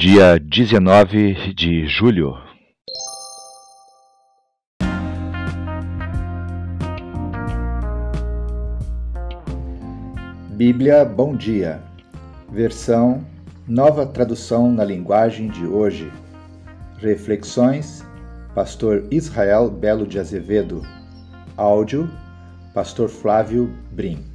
[0.00, 2.38] dia 19 de julho.
[10.50, 11.82] Bíblia Bom Dia,
[12.48, 13.26] versão
[13.66, 16.12] Nova Tradução na Linguagem de Hoje.
[16.98, 18.06] Reflexões,
[18.54, 20.80] Pastor Israel Belo de Azevedo.
[21.56, 22.08] Áudio,
[22.72, 24.27] Pastor Flávio Brim.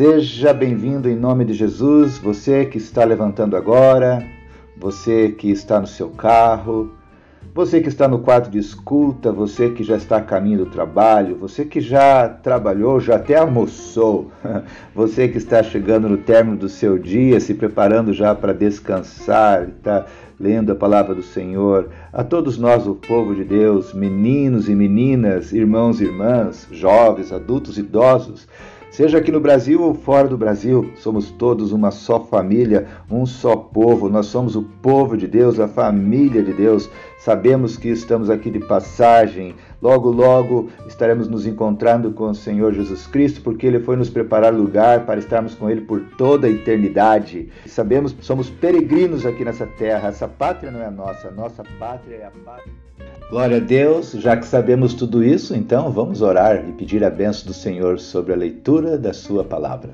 [0.00, 4.26] Seja bem-vindo em nome de Jesus, você que está levantando agora,
[4.74, 6.90] você que está no seu carro,
[7.54, 11.36] você que está no quarto de escuta, você que já está a caminho do trabalho,
[11.36, 14.32] você que já trabalhou, já até almoçou,
[14.94, 20.06] você que está chegando no término do seu dia, se preparando já para descansar, está
[20.40, 25.52] lendo a palavra do Senhor, a todos nós, o povo de Deus, meninos e meninas,
[25.52, 28.48] irmãos e irmãs, jovens, adultos, idosos,
[28.90, 33.54] Seja aqui no Brasil ou fora do Brasil, somos todos uma só família, um só
[33.54, 34.08] povo.
[34.08, 36.90] Nós somos o povo de Deus, a família de Deus.
[37.16, 39.54] Sabemos que estamos aqui de passagem.
[39.80, 44.52] Logo, logo estaremos nos encontrando com o Senhor Jesus Cristo, porque Ele foi nos preparar
[44.52, 47.48] lugar para estarmos com Ele por toda a eternidade.
[47.66, 50.08] Sabemos somos peregrinos aqui nessa terra.
[50.08, 52.72] Essa pátria não é nossa, nossa pátria é a pátria.
[53.30, 57.46] Glória a Deus, já que sabemos tudo isso, então vamos orar e pedir a benção
[57.46, 59.90] do Senhor sobre a leitura da Sua palavra.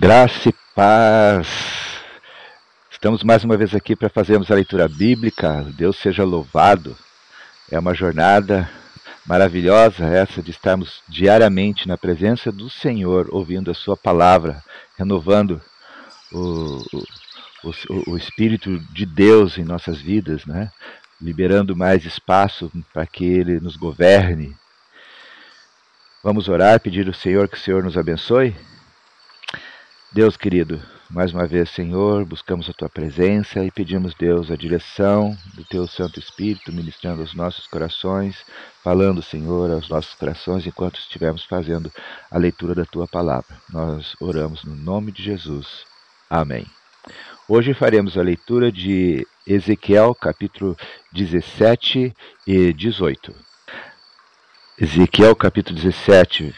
[0.00, 1.46] Graça e paz.
[2.90, 5.62] Estamos mais uma vez aqui para fazermos a leitura bíblica.
[5.76, 6.96] Deus seja louvado.
[7.70, 8.66] É uma jornada
[9.26, 14.64] maravilhosa essa de estarmos diariamente na presença do Senhor, ouvindo a Sua palavra,
[14.96, 15.60] renovando
[16.32, 16.82] o,
[17.62, 20.72] o, o, o Espírito de Deus em nossas vidas, né?
[21.20, 24.56] liberando mais espaço para que Ele nos governe.
[26.24, 28.56] Vamos orar, pedir ao Senhor que o Senhor nos abençoe.
[30.12, 35.38] Deus querido, mais uma vez, Senhor, buscamos a tua presença e pedimos, Deus, a direção
[35.54, 38.44] do teu Santo Espírito ministrando aos nossos corações,
[38.82, 41.92] falando, Senhor, aos nossos corações enquanto estivermos fazendo
[42.28, 43.56] a leitura da tua palavra.
[43.72, 45.84] Nós oramos no nome de Jesus.
[46.28, 46.66] Amém.
[47.48, 50.76] Hoje faremos a leitura de Ezequiel, capítulo
[51.12, 52.12] 17
[52.48, 53.32] e 18.
[54.76, 56.52] Ezequiel, capítulo 17,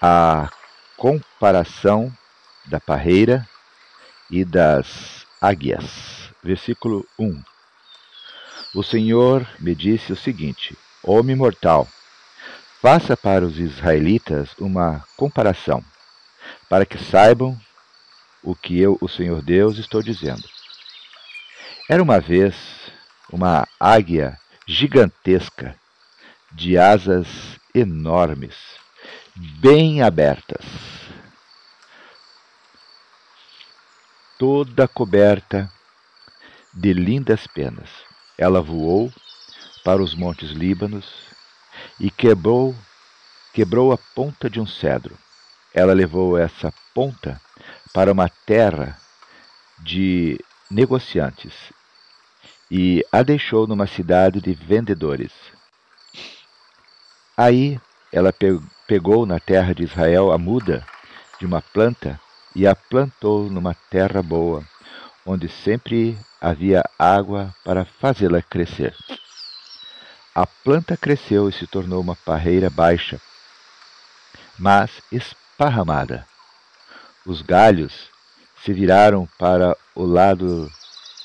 [0.00, 0.48] a
[0.96, 2.12] comparação
[2.66, 3.48] da parreira
[4.30, 6.30] e das águias.
[6.42, 7.42] Versículo 1.
[8.74, 11.88] O Senhor me disse o seguinte: Homem mortal,
[12.80, 15.82] faça para os israelitas uma comparação,
[16.68, 17.58] para que saibam
[18.42, 20.44] o que eu, o Senhor Deus, estou dizendo.
[21.88, 22.54] Era uma vez
[23.30, 25.74] uma águia gigantesca,
[26.52, 27.26] de asas
[27.74, 28.54] enormes,
[29.60, 30.95] bem abertas
[34.38, 35.70] toda coberta
[36.72, 37.88] de lindas penas.
[38.36, 39.12] Ela voou
[39.84, 41.06] para os montes Líbanos
[41.98, 42.74] e quebrou
[43.52, 45.16] quebrou a ponta de um cedro.
[45.72, 47.40] Ela levou essa ponta
[47.94, 48.98] para uma terra
[49.78, 50.38] de
[50.70, 51.54] negociantes
[52.70, 55.32] e a deixou numa cidade de vendedores.
[57.34, 57.80] Aí
[58.12, 58.34] ela
[58.86, 60.86] pegou na terra de Israel a muda
[61.38, 62.20] de uma planta
[62.56, 64.64] e a plantou numa terra boa,
[65.26, 68.96] onde sempre havia água para fazê-la crescer.
[70.34, 73.20] A planta cresceu e se tornou uma parreira baixa,
[74.58, 76.26] mas esparramada.
[77.26, 78.08] Os galhos
[78.64, 80.66] se viraram para o lado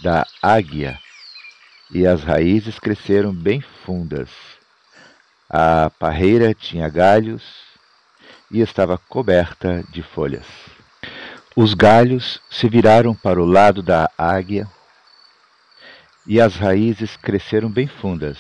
[0.03, 1.00] da águia
[1.91, 4.29] e as raízes cresceram bem fundas.
[5.50, 7.41] A parreira tinha galhos
[8.51, 10.80] e estava coberta de folhas.
[11.53, 14.65] Os galhos se viraram para o lado da águia
[16.25, 18.38] e as raízes cresceram bem fundas.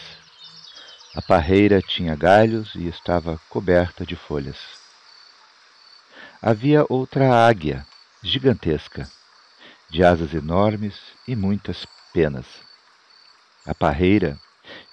[1.13, 4.57] A parreira tinha galhos e estava coberta de folhas.
[6.41, 7.85] Havia outra águia,
[8.23, 9.09] gigantesca,
[9.89, 10.97] de asas enormes
[11.27, 12.45] e muitas penas.
[13.67, 14.39] A parreira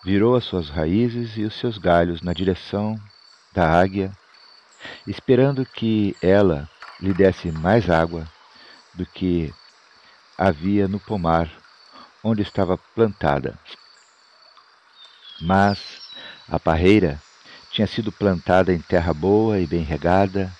[0.04, 2.96] virou as suas raízes e os seus galhos na direção
[3.52, 4.10] da águia,
[5.06, 6.68] esperando que ela
[7.00, 8.26] lhe desse mais água
[8.94, 9.52] do que
[10.36, 11.50] havia no pomar
[12.22, 13.58] onde estava plantada.
[15.40, 16.00] Mas
[16.48, 17.20] a parreira
[17.70, 20.52] tinha sido plantada em terra boa e bem regada,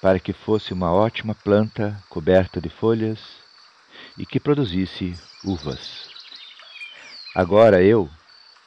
[0.00, 3.18] para que fosse uma ótima planta coberta de folhas
[4.18, 6.08] e que produzisse uvas.
[7.34, 8.08] Agora eu,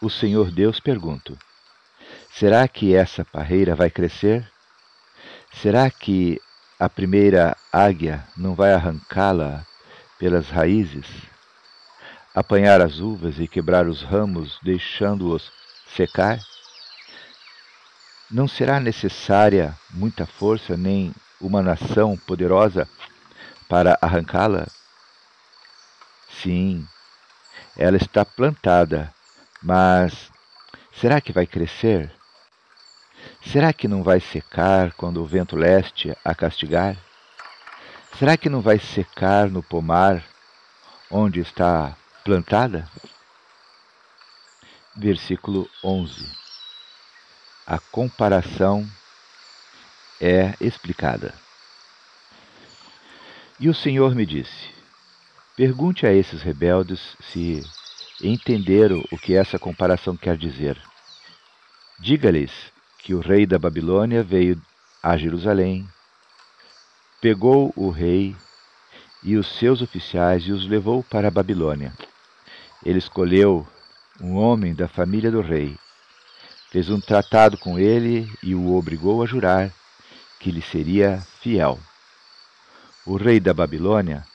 [0.02, 1.38] o Senhor Deus, pergunto:
[2.32, 4.52] será que essa parreira vai crescer?
[5.54, 6.42] Será que
[6.80, 9.66] a primeira águia não vai arrancá-la
[10.20, 11.08] pelas raízes,
[12.36, 15.52] apanhar as uvas e quebrar os ramos, deixando-os
[15.96, 16.40] secar?
[18.30, 22.88] Não será necessária muita força nem uma nação poderosa
[23.68, 24.68] para arrancá-la?
[26.30, 26.86] Sim,
[27.76, 29.12] ela está plantada,
[29.64, 30.30] mas
[30.94, 32.17] será que vai crescer?
[33.46, 36.98] Será que não vai secar quando o vento leste a castigar?
[38.18, 40.24] Será que não vai secar no pomar
[41.10, 42.90] onde está plantada?
[44.96, 46.30] Versículo 11.
[47.66, 48.90] A comparação
[50.20, 51.34] é explicada.
[53.60, 54.74] E o Senhor me disse:
[55.56, 57.64] Pergunte a esses rebeldes se
[58.22, 60.82] entenderam o que essa comparação quer dizer.
[62.00, 62.52] Diga-lhes
[62.98, 64.62] que o rei da Babilônia veio
[65.02, 65.88] a Jerusalém,
[67.22, 68.36] pegou o rei
[69.24, 71.94] e os seus oficiais e os levou para a Babilônia.
[72.86, 73.68] Ele escolheu
[74.22, 75.78] um homem da família do rei,
[76.72, 79.72] fez um tratado com ele e o obrigou a jurar
[80.40, 81.80] que lhe seria fiel.
[83.06, 84.26] O rei da Babilônia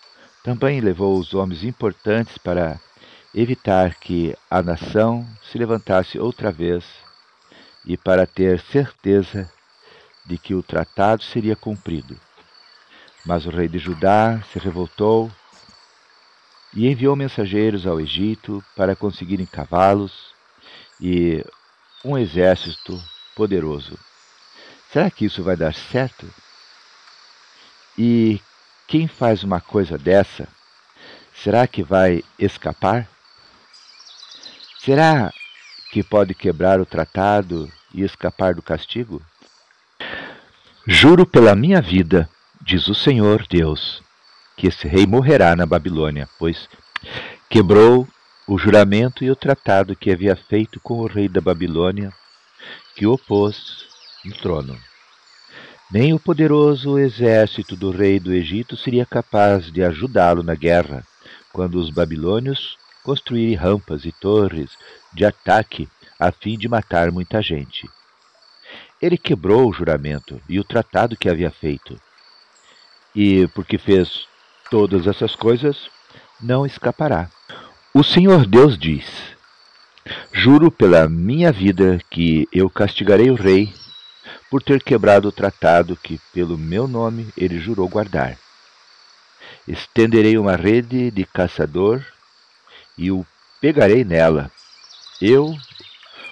[0.43, 2.81] também levou os homens importantes para
[3.35, 6.85] evitar que a nação se levantasse outra vez
[7.85, 9.51] e para ter certeza
[10.25, 12.19] de que o tratado seria cumprido.
[13.25, 15.31] Mas o rei de Judá se revoltou
[16.75, 20.33] e enviou mensageiros ao Egito para conseguirem cavalos
[21.01, 21.45] e
[22.05, 23.01] um exército
[23.35, 23.99] poderoso.
[24.91, 26.33] Será que isso vai dar certo?
[27.97, 28.41] E
[28.87, 30.49] quem faz uma coisa dessa,
[31.35, 33.09] será que vai escapar?
[34.79, 35.33] Será
[35.93, 39.21] que pode quebrar o tratado e escapar do castigo?
[40.87, 42.27] Juro pela minha vida,
[42.63, 44.03] diz o Senhor Deus,
[44.57, 46.67] que esse rei morrerá na Babilônia, pois
[47.49, 48.09] quebrou
[48.49, 52.11] o juramento e o tratado que havia feito com o rei da Babilônia,
[52.97, 53.85] que o pôs
[54.25, 54.79] no trono.
[55.93, 61.07] Nem o poderoso exército do rei do Egito seria capaz de ajudá-lo na guerra,
[61.53, 64.71] quando os babilônios construírem rampas e torres
[65.13, 65.89] de ataque
[66.19, 67.89] a fim de matar muita gente.
[69.01, 72.01] Ele quebrou o juramento e o tratado que havia feito.
[73.15, 74.27] E porque fez
[74.71, 75.91] todas essas coisas,
[76.41, 77.29] não escapará.
[77.93, 79.05] O Senhor Deus diz:
[80.33, 83.73] Juro pela minha vida que eu castigarei o rei
[84.51, 88.39] por ter quebrado o tratado que, pelo meu nome, ele jurou guardar.
[89.67, 92.05] Estenderei uma rede de caçador
[93.03, 93.27] e o
[93.61, 94.49] pegarei nela.
[95.21, 95.57] Eu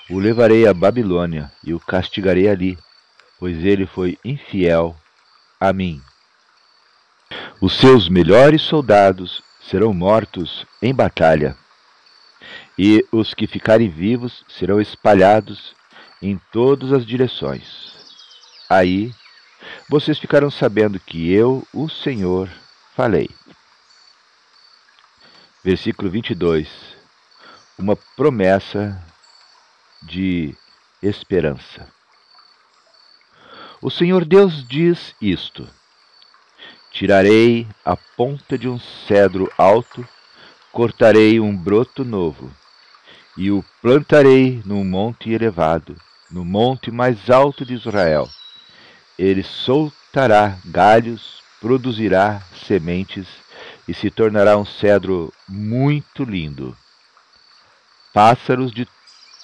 [0.08, 2.78] o levarei à Babilônia e o castigarei ali,
[3.40, 4.96] pois ele foi infiel
[5.58, 6.00] a mim.
[7.60, 11.56] Os seus melhores soldados serão mortos em batalha,
[12.78, 15.74] e os que ficarem vivos serão espalhados
[16.22, 17.92] em todas as direções.
[18.68, 19.12] Aí
[19.88, 22.48] vocês ficaram sabendo que eu, o Senhor,
[22.96, 23.28] falei.
[25.62, 26.68] Versículo 22.
[27.78, 29.02] Uma promessa
[30.02, 30.54] de
[31.02, 31.88] esperança.
[33.82, 35.68] O Senhor Deus diz isto:
[36.90, 40.06] Tirarei a ponta de um cedro alto,
[40.72, 42.50] cortarei um broto novo,
[43.36, 45.96] e o plantarei num monte elevado,
[46.30, 48.28] no monte mais alto de Israel
[49.20, 53.28] ele soltará galhos, produzirá sementes
[53.90, 56.76] e se tornará um cedro muito lindo.
[58.14, 58.86] Pássaros de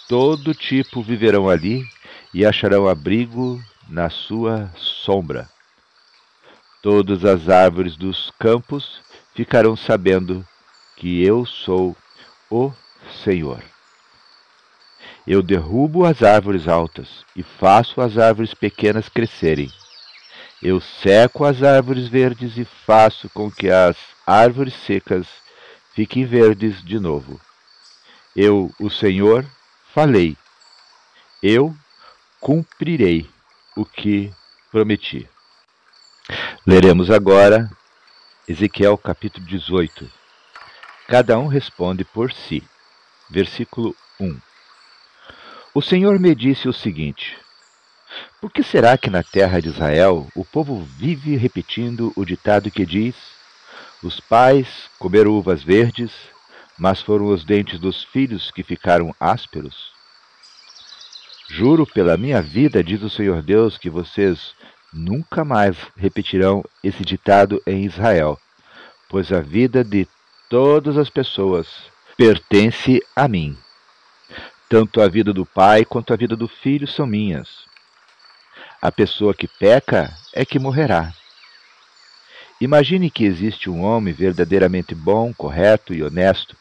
[0.08, 1.84] todo tipo viverão ali
[2.32, 5.48] e acharão abrigo na sua sombra.
[6.80, 9.00] Todas as árvores dos campos
[9.34, 10.46] ficarão sabendo
[10.94, 11.96] que eu sou
[12.48, 12.72] o
[13.24, 13.60] Senhor.
[15.26, 19.72] Eu derrubo as árvores altas e faço as árvores pequenas crescerem.
[20.62, 23.96] Eu seco as árvores verdes e faço com que as
[24.26, 25.26] árvores secas
[25.94, 27.40] fiquem verdes de novo.
[28.34, 29.44] Eu, o Senhor,
[29.92, 30.36] falei.
[31.42, 31.76] Eu
[32.40, 33.28] cumprirei
[33.76, 34.32] o que
[34.70, 35.28] prometi.
[36.66, 37.70] Leremos agora
[38.48, 40.10] Ezequiel capítulo 18.
[41.08, 42.62] Cada um responde por si.
[43.28, 44.40] Versículo 1.
[45.74, 47.36] O Senhor me disse o seguinte:
[48.40, 52.84] Por que será que na terra de Israel o povo vive repetindo o ditado que
[52.84, 53.14] diz:
[54.02, 56.12] Os pais comeram uvas verdes,
[56.78, 59.90] mas foram os dentes dos filhos que ficaram ásperos?
[61.48, 64.54] Juro pela minha vida, diz o Senhor Deus, que vocês
[64.92, 68.38] nunca mais repetirão esse ditado em Israel,
[69.08, 70.06] pois a vida de
[70.50, 71.68] todas as pessoas
[72.16, 73.56] pertence a mim.
[74.68, 77.65] Tanto a vida do pai quanto a vida do filho são minhas.
[78.80, 81.12] A pessoa que peca é que morrerá.
[82.60, 86.56] Imagine que existe um homem verdadeiramente bom, correto e honesto.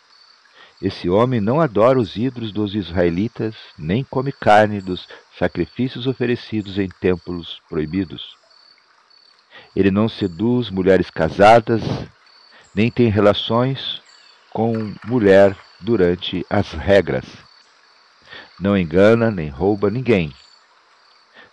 [0.82, 5.08] Esse homem não adora os ídolos dos israelitas, nem come carne dos
[5.38, 8.36] sacrifícios oferecidos em templos proibidos.
[9.76, 11.82] Ele não seduz mulheres casadas,
[12.74, 14.02] nem tem relações
[14.52, 17.26] com mulher durante as regras.
[18.60, 20.34] Não engana nem rouba ninguém.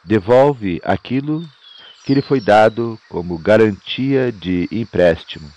[0.05, 1.49] Devolve aquilo
[2.05, 5.49] que lhe foi dado como garantia de empréstimo.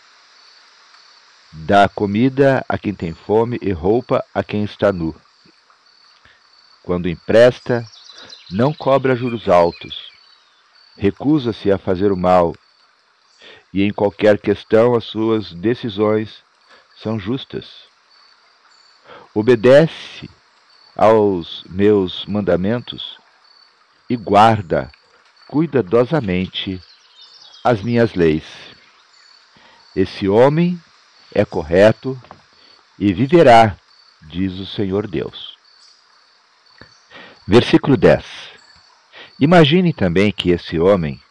[1.52, 5.16] Dá comida a quem tem fome e roupa a quem está nu.
[6.84, 7.84] Quando empresta,
[8.52, 10.12] não cobra juros altos,
[10.96, 12.54] recusa-se a fazer o mal,
[13.74, 16.44] e em qualquer questão as suas decisões
[16.96, 17.86] são justas.
[19.34, 20.30] Obedece
[20.96, 23.25] aos meus mandamentos
[24.10, 24.92] e guarda
[25.48, 26.82] cuidadosamente
[27.64, 28.44] as minhas leis.
[29.96, 30.80] Esse homem
[31.34, 32.20] é correto
[33.00, 33.76] e viverá,
[34.22, 35.58] diz o Senhor Deus.
[37.48, 38.26] Versículo 10.
[39.40, 41.22] Imagine também que esse homem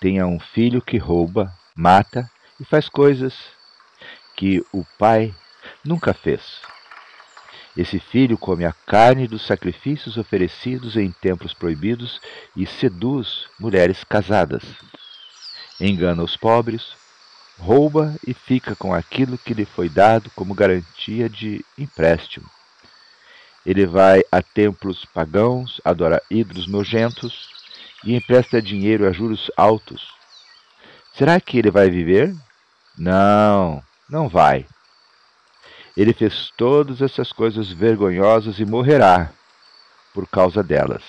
[0.00, 2.30] tenha um filho que rouba, mata
[2.60, 3.34] e faz coisas
[4.36, 5.34] que o pai
[5.84, 6.60] nunca fez.
[7.76, 12.20] Esse filho come a carne dos sacrifícios oferecidos em templos proibidos
[12.56, 14.62] e seduz mulheres casadas.
[15.78, 16.94] Engana os pobres,
[17.58, 22.48] rouba e fica com aquilo que lhe foi dado como garantia de empréstimo.
[23.64, 27.50] Ele vai a templos pagãos, adora ídolos nojentos
[28.04, 30.14] e empresta dinheiro a juros altos.
[31.12, 32.34] Será que ele vai viver?
[32.96, 34.66] Não, não vai.
[35.96, 39.30] Ele fez todas essas coisas vergonhosas e morrerá
[40.12, 41.02] por causa delas.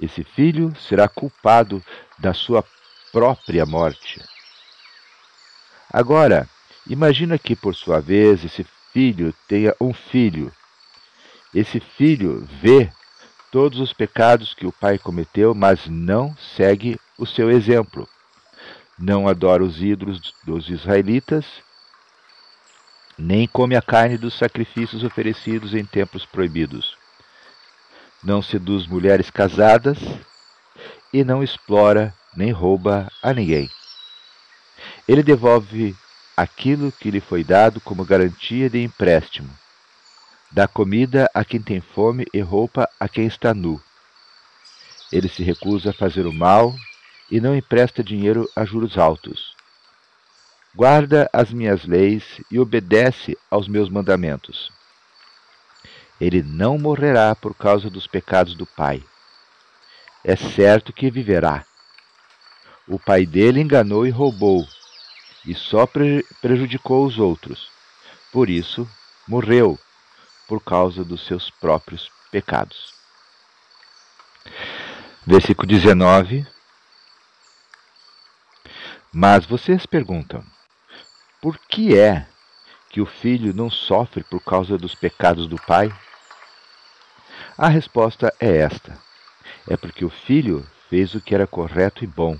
[0.00, 1.82] Esse filho será culpado
[2.18, 2.64] da sua
[3.12, 4.22] própria morte.
[5.92, 6.48] Agora,
[6.86, 10.52] imagina que, por sua vez, esse filho tenha um filho
[11.54, 12.90] esse filho vê
[13.50, 18.06] todos os pecados que o pai cometeu, mas não segue o seu exemplo.
[18.98, 21.46] Não adora os ídolos dos israelitas,
[23.18, 26.96] nem come a carne dos sacrifícios oferecidos em templos proibidos.
[28.22, 29.98] Não seduz mulheres casadas
[31.12, 33.68] e não explora nem rouba a ninguém.
[35.08, 35.96] Ele devolve
[36.36, 39.50] aquilo que lhe foi dado como garantia de empréstimo
[40.50, 43.80] Dá comida a quem tem fome e roupa a quem está nu.
[45.12, 46.74] Ele se recusa a fazer o mal
[47.30, 49.54] e não empresta dinheiro a juros altos.
[50.78, 54.70] Guarda as minhas leis e obedece aos meus mandamentos.
[56.20, 59.02] Ele não morrerá por causa dos pecados do pai.
[60.22, 61.66] É certo que viverá.
[62.86, 64.64] O pai dele enganou e roubou,
[65.44, 65.84] e só
[66.40, 67.72] prejudicou os outros.
[68.30, 68.88] Por isso,
[69.26, 69.76] morreu
[70.46, 72.94] por causa dos seus próprios pecados.
[75.26, 76.46] Versículo 19.
[79.12, 80.44] Mas vocês perguntam:
[81.40, 82.26] por que é
[82.90, 85.92] que o filho não sofre por causa dos pecados do pai?
[87.56, 88.98] A resposta é esta:
[89.68, 92.38] é porque o filho fez o que era correto e bom.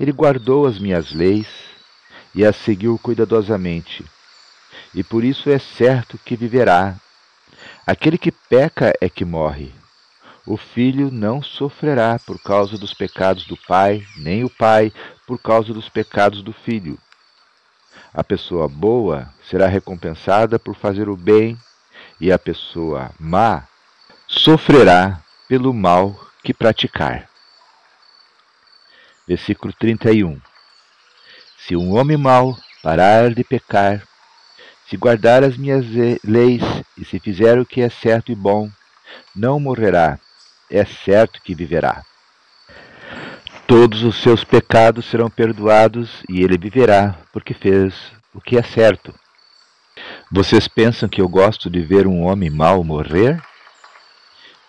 [0.00, 1.48] Ele guardou as minhas leis
[2.34, 4.04] e as seguiu cuidadosamente,
[4.94, 6.96] e por isso é certo que viverá
[7.86, 9.72] Aquele que peca é que morre.
[10.44, 14.92] O filho não sofrerá por causa dos pecados do pai, nem o pai
[15.26, 16.98] por causa dos pecados do filho.
[18.16, 21.54] A pessoa boa será recompensada por fazer o bem,
[22.18, 23.64] e a pessoa má
[24.26, 27.28] sofrerá pelo mal que praticar.
[29.28, 30.40] Versículo 31
[31.58, 34.02] Se um homem mau parar de pecar,
[34.88, 35.84] se guardar as minhas
[36.24, 36.62] leis
[36.96, 38.70] e se fizer o que é certo e bom,
[39.34, 40.18] não morrerá,
[40.70, 42.02] é certo que viverá.
[43.66, 47.94] Todos os seus pecados serão perdoados e ele viverá, porque fez
[48.32, 49.12] o que é certo.
[50.30, 53.42] Vocês pensam que eu gosto de ver um homem mau morrer?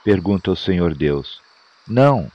[0.03, 1.39] Pergunta o Senhor Deus.
[1.87, 2.31] Não.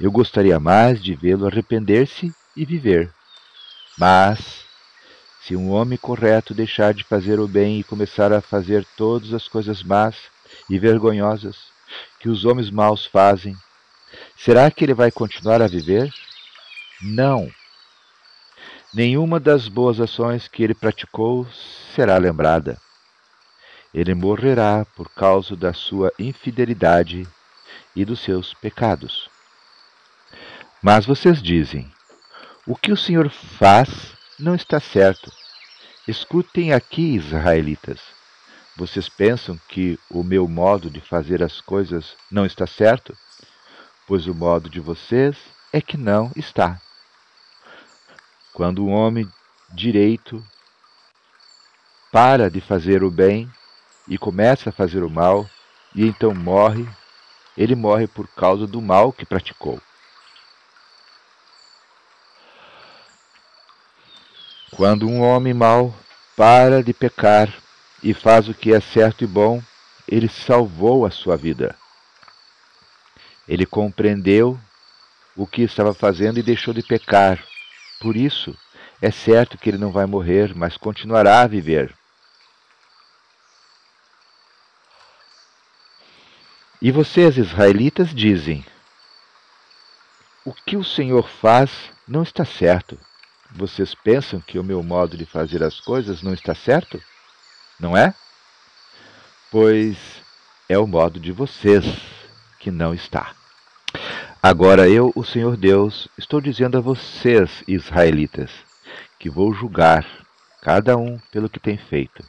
[0.00, 3.12] Eu gostaria mais de vê-lo arrepender-se e viver.
[3.98, 4.64] Mas,
[5.42, 9.46] se um homem correto deixar de fazer o bem e começar a fazer todas as
[9.46, 10.16] coisas más
[10.70, 11.56] e vergonhosas
[12.18, 13.56] que os homens maus fazem,
[14.36, 16.12] será que ele vai continuar a viver?
[17.02, 17.50] Não.
[18.94, 21.46] Nenhuma das boas ações que ele praticou
[21.94, 22.80] será lembrada.
[23.92, 27.26] Ele morrerá por causa da sua infidelidade
[27.94, 29.28] e dos seus pecados.
[30.82, 31.90] Mas vocês dizem:
[32.66, 33.88] o que o Senhor faz
[34.38, 35.32] não está certo.
[36.06, 38.00] Escutem aqui, israelitas.
[38.76, 43.16] Vocês pensam que o meu modo de fazer as coisas não está certo?
[44.06, 45.36] Pois o modo de vocês
[45.72, 46.80] é que não está.
[48.52, 49.28] Quando um homem
[49.72, 50.42] direito
[52.12, 53.50] para de fazer o bem
[54.06, 55.44] e começa a fazer o mal,
[55.94, 56.88] e então morre,
[57.56, 59.80] ele morre por causa do mal que praticou.
[64.70, 65.94] Quando um homem mau
[66.36, 67.52] para de pecar
[68.02, 69.62] e faz o que é certo e bom,
[70.06, 71.74] ele salvou a sua vida.
[73.48, 74.58] Ele compreendeu
[75.36, 77.42] o que estava fazendo e deixou de pecar.
[78.00, 78.56] Por isso,
[79.00, 81.94] é certo que ele não vai morrer, mas continuará a viver.
[86.80, 88.64] E vocês, israelitas, dizem:
[90.44, 91.70] O que o Senhor faz
[92.06, 92.98] não está certo.
[93.52, 97.00] Vocês pensam que o meu modo de fazer as coisas não está certo?
[97.78, 98.14] não é?
[99.50, 99.96] Pois
[100.68, 101.84] é o modo de vocês
[102.66, 103.32] que não está.
[104.42, 108.50] Agora eu, o Senhor Deus, estou dizendo a vocês, israelitas,
[109.20, 110.04] que vou julgar
[110.60, 112.24] cada um pelo que tem feito.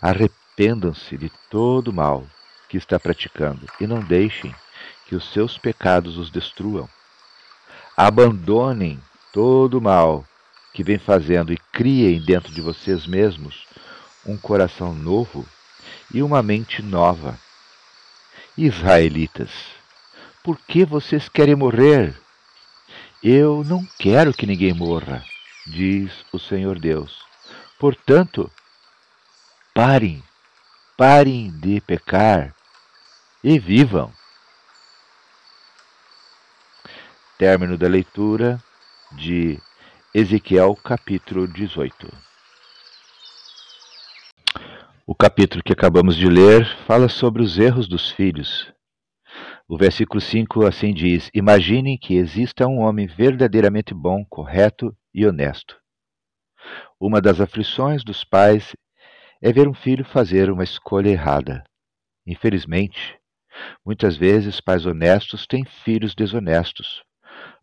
[0.00, 2.24] Arrependam-se de todo o mal
[2.66, 4.54] que está praticando e não deixem
[5.06, 6.88] que os seus pecados os destruam.
[7.94, 8.98] Abandonem
[9.34, 10.24] todo o mal
[10.72, 13.66] que vem fazendo e criem dentro de vocês mesmos
[14.24, 15.46] um coração novo
[16.10, 17.38] e uma mente nova.
[18.56, 19.50] Israelitas,
[20.42, 22.14] por que vocês querem morrer?
[23.22, 25.24] Eu não quero que ninguém morra,
[25.66, 27.24] diz o Senhor Deus.
[27.78, 28.50] Portanto,
[29.74, 30.22] parem,
[30.98, 32.54] parem de pecar
[33.42, 34.12] e vivam.
[37.38, 38.62] Término da leitura
[39.12, 39.58] de
[40.12, 42.31] Ezequiel capítulo 18.
[45.22, 48.74] Capítulo que acabamos de ler fala sobre os erros dos filhos.
[49.68, 55.78] O versículo 5 assim diz: Imaginem que exista um homem verdadeiramente bom, correto e honesto.
[56.98, 58.74] Uma das aflições dos pais
[59.40, 61.62] é ver um filho fazer uma escolha errada.
[62.26, 63.16] Infelizmente,
[63.86, 67.04] muitas vezes pais honestos têm filhos desonestos.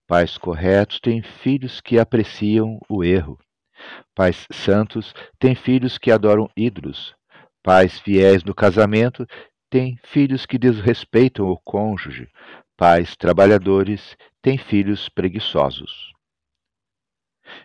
[0.07, 3.37] Pais corretos têm filhos que apreciam o erro.
[4.15, 7.18] Pais santos têm filhos que adoram ídolos.
[7.63, 9.27] Pais fiéis no casamento
[9.69, 12.29] têm filhos que desrespeitam o cônjuge.
[12.77, 16.13] Pais trabalhadores têm filhos preguiçosos.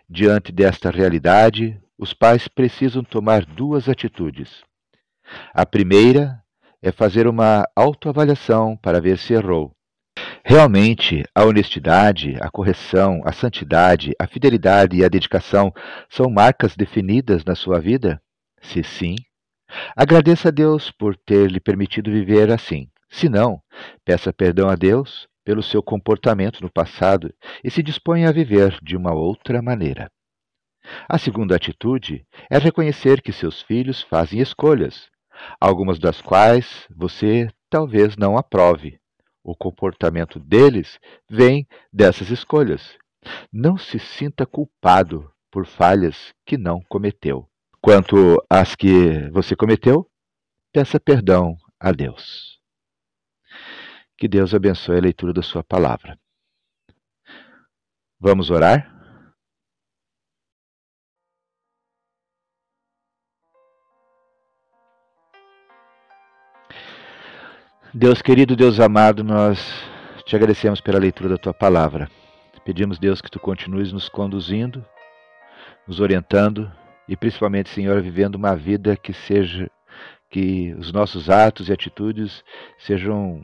[0.09, 4.63] Diante desta realidade, os pais precisam tomar duas atitudes.
[5.53, 6.41] A primeira
[6.81, 9.71] é fazer uma autoavaliação para ver se errou.
[10.43, 15.73] Realmente, a honestidade, a correção, a santidade, a fidelidade e a dedicação
[16.09, 18.21] são marcas definidas na sua vida?
[18.61, 19.15] Se sim,
[19.95, 22.89] Agradeça a Deus por ter lhe permitido viver assim.
[23.09, 23.61] Se não,
[24.03, 27.33] peça perdão a Deus pelo seu comportamento no passado
[27.63, 30.11] e se disponha a viver de uma outra maneira.
[31.07, 35.07] A segunda atitude é reconhecer que seus filhos fazem escolhas,
[35.59, 38.99] algumas das quais você talvez não aprove.
[39.43, 42.97] O comportamento deles vem dessas escolhas.
[43.51, 47.47] Não se sinta culpado por falhas que não cometeu.
[47.85, 50.09] Quanto às que você cometeu,
[50.73, 52.59] peça perdão a Deus.
[54.17, 56.17] Que Deus abençoe a leitura da Sua palavra.
[58.19, 58.91] Vamos orar?
[67.93, 69.59] Deus querido, Deus amado, nós
[70.25, 72.09] te agradecemos pela leitura da tua palavra.
[72.65, 74.83] Pedimos, Deus, que tu continues nos conduzindo,
[75.87, 76.67] nos orientando
[77.07, 79.69] e principalmente, Senhor, vivendo uma vida que seja
[80.29, 82.43] que os nossos atos e atitudes
[82.79, 83.43] sejam,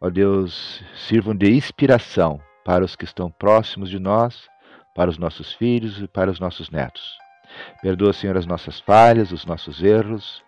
[0.00, 4.48] ó Deus, sirvam de inspiração para os que estão próximos de nós,
[4.94, 7.18] para os nossos filhos e para os nossos netos.
[7.82, 10.42] Perdoa, Senhor, as nossas falhas, os nossos erros.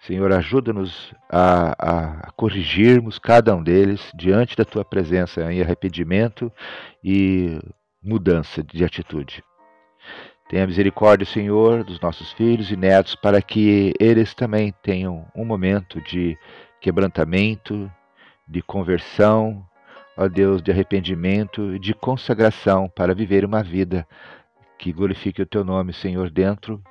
[0.00, 1.74] Senhor, ajuda-nos a,
[2.26, 6.52] a, corrigirmos cada um deles diante da tua presença em arrependimento
[7.02, 7.58] e
[8.02, 9.42] mudança de atitude.
[10.48, 16.00] Tenha misericórdia, Senhor, dos nossos filhos e netos, para que eles também tenham um momento
[16.00, 16.38] de
[16.80, 17.90] quebrantamento,
[18.46, 19.62] de conversão,
[20.16, 24.08] ó Deus, de arrependimento e de consagração para viver uma vida
[24.78, 26.82] que glorifique o teu nome, Senhor, dentro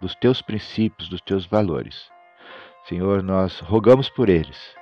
[0.00, 2.10] dos teus princípios, dos teus valores.
[2.88, 4.74] Senhor, nós rogamos por eles,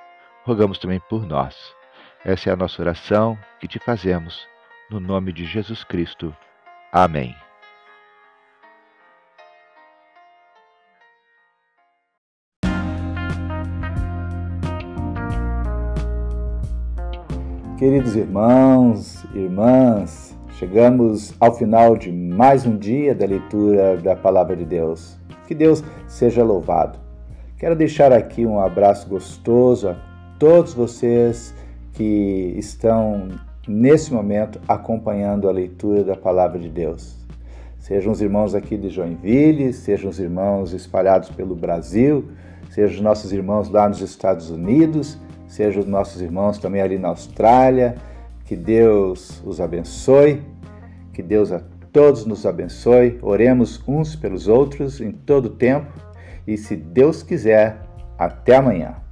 [0.43, 1.55] rogamos também por nós.
[2.25, 4.47] Essa é a nossa oração que te fazemos,
[4.89, 6.35] no nome de Jesus Cristo.
[6.91, 7.35] Amém.
[17.77, 24.65] Queridos irmãos, irmãs, chegamos ao final de mais um dia da leitura da Palavra de
[24.65, 25.15] Deus.
[25.47, 26.97] Que Deus seja louvado.
[27.55, 29.95] Quero deixar aqui um abraço gostoso a
[30.39, 31.53] todos vocês
[31.93, 33.27] que estão
[33.67, 37.15] nesse momento acompanhando a leitura da Palavra de Deus.
[37.77, 42.25] Sejam os irmãos aqui de Joinville, sejam os irmãos espalhados pelo Brasil,
[42.71, 47.09] sejam os nossos irmãos lá nos Estados Unidos sejam os nossos irmãos também ali na
[47.09, 47.95] Austrália.
[48.45, 50.41] Que Deus os abençoe,
[51.11, 53.19] que Deus a todos nos abençoe.
[53.21, 55.91] Oremos uns pelos outros em todo o tempo
[56.45, 57.81] e, se Deus quiser,
[58.17, 59.06] até amanhã.